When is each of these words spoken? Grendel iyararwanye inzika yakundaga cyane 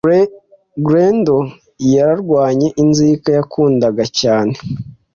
Grendel 0.87 1.43
iyararwanye 1.85 2.67
inzika 2.81 3.29
yakundaga 3.37 4.03
cyane 4.19 4.55